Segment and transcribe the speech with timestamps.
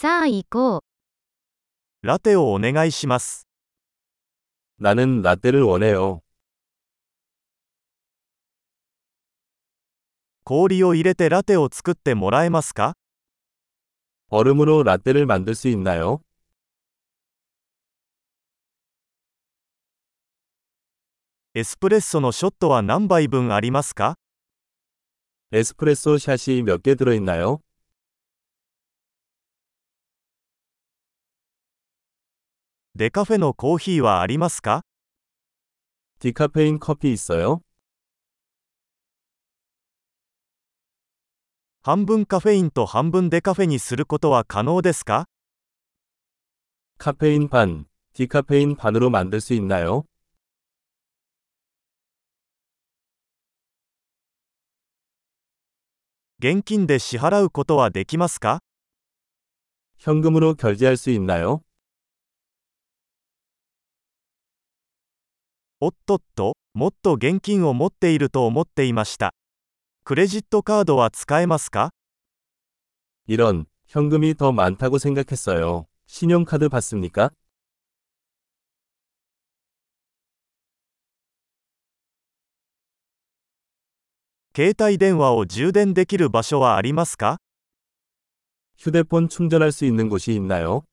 [0.00, 0.81] さあ行こう。
[2.07, 3.45] ラテをお願いします。
[4.79, 6.21] 나는 라떼를 원해요.
[10.43, 12.95] 氷を入れてラテを作ってもらえますか
[14.29, 16.21] 얼음으로 라떼를 만들 수 있나요?
[21.53, 24.15] エスプレッソのショットは何杯分ありますか
[25.51, 27.59] 에스프레소 샷이 몇 개 들어있나요?
[33.00, 34.82] デカフェのコーヒーはありますか
[36.18, 37.60] 디카페인 커피 있어요?
[41.82, 45.26] 半分カフェインと半分デカフェにすることは可能ですか
[46.98, 50.06] 카페인 반, 디카페인 반으로 만들 수 있나요?
[56.38, 58.60] 現金で支払うことはできますか
[59.98, 61.62] 현금으로 결제할 수 있나요?
[65.80, 69.34] おっとっと、もっと現金を持っていると思っていました。
[70.04, 71.90] クレジットカードは使えますか
[73.26, 75.86] 이런, 현금이 더 많다고 생각했어요.
[76.06, 77.30] 신용카드 받습니까?
[84.54, 87.36] 携帯電話を充電できる場所はありますか
[88.78, 90.84] 휴대폰 충전할 수 있는 곳이 있나요?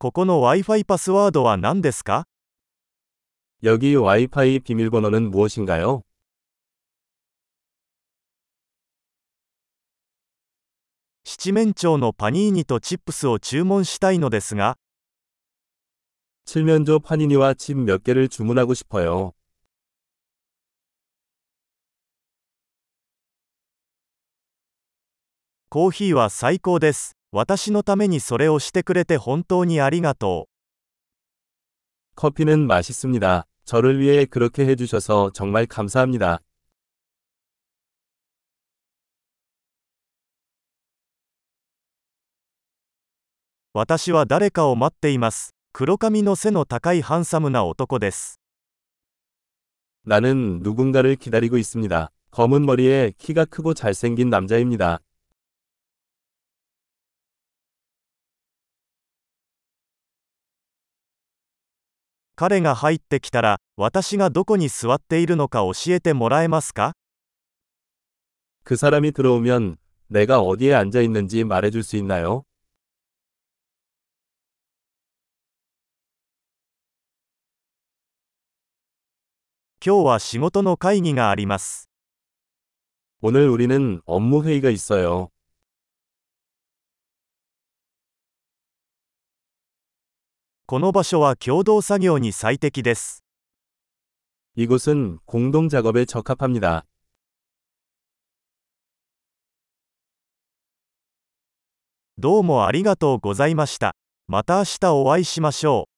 [0.00, 2.26] ここの Wi-Fi パスワードは何ですか
[3.62, 6.02] 여기 와이파이 비밀번호는 무엇인가요?
[11.24, 14.76] 七面鳥のパニーニとチップスを注文したいのですが、
[16.44, 19.32] 칠면조 파니니와 칩 몇 개를 주문하고 싶어요.
[25.68, 27.16] コーヒーは最高です。
[27.32, 30.50] 私のためにそれをしてくれて本当にありがとう。
[32.16, 33.44] 커피는 맛있습니다.
[33.64, 36.40] 저를 위해 그렇게 해주셔서 정말 감사합니다.
[43.74, 45.50] 私は誰かを待っています。
[45.72, 48.40] 黒髪の背の高いハンサムな男です。
[50.04, 52.10] 나는 누군가를 기다리고 있습니다.
[52.30, 55.00] 검은 머리에 키가 크고 잘생긴 남자입니다.
[62.40, 66.92] 彼が入ってきたら、私がどこに座っているのか教えてもらえますか
[68.62, 72.44] 그 사람이 들어오면 내가 어디에 앉아 있는지 말해줄 수 있나요?
[79.80, 81.88] 今日は仕事の会議があります。
[83.22, 85.30] 오늘 우리는 업무 회의가 있어요.
[90.71, 93.25] この場所は共同作業に最適です。
[94.55, 96.85] 이곳은공동작업에적합합니 다。
[102.17, 103.97] どうもありがとうございました。
[104.29, 105.89] また明日お会いしましょ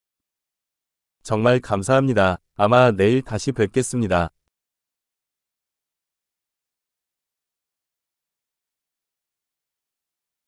[1.24, 1.24] う。
[1.24, 2.42] 정말감사합니 다。
[2.58, 4.32] 아마내일다시뵙겠습니다